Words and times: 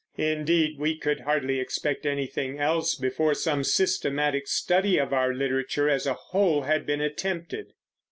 Indeed 0.17 0.79
we 0.79 0.97
could 0.97 1.19
hardly 1.19 1.59
expect 1.59 2.07
anything 2.07 2.57
else 2.59 2.95
before 2.95 3.35
some 3.35 3.63
systematic 3.63 4.47
study 4.47 4.97
of 4.97 5.13
our 5.13 5.31
literature 5.31 5.91
as 5.91 6.07
a 6.07 6.13
whole 6.15 6.63
had 6.63 6.87
been 6.87 7.01
attempted. 7.01 7.67